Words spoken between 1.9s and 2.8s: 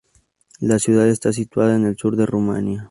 sur de Rumania.